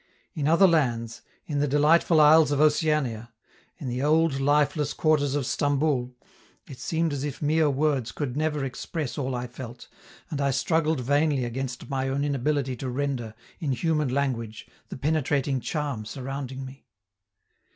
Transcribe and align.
In 0.33 0.47
other 0.47 0.65
lands, 0.67 1.21
in 1.45 1.59
the 1.59 1.67
delightful 1.67 2.19
isles 2.19 2.49
of 2.51 2.59
Oceania, 2.59 3.31
in 3.77 3.87
the 3.87 4.01
old, 4.01 4.39
lifeless 4.39 4.93
quarters 4.93 5.35
of 5.35 5.45
Stamboul, 5.45 6.15
it 6.67 6.79
seemed 6.79 7.13
as 7.13 7.23
if 7.23 7.39
mere 7.39 7.69
words 7.69 8.11
could 8.11 8.35
never 8.35 8.65
express 8.65 9.15
all 9.15 9.35
I 9.35 9.45
felt, 9.45 9.87
and 10.31 10.41
I 10.41 10.49
struggled 10.49 11.01
vainly 11.01 11.45
against 11.45 11.87
my 11.87 12.09
own 12.09 12.23
inability 12.23 12.75
to 12.77 12.89
render, 12.89 13.35
in 13.59 13.73
human 13.73 14.09
language, 14.09 14.65
the 14.89 14.97
penetrating 14.97 15.59
charm 15.59 16.03
surrounding 16.05 16.65
me. 16.65 16.87